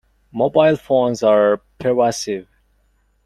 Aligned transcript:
Mobile 0.33 0.77
phones 0.77 1.21
are 1.21 1.61
pervasive. 1.77 2.47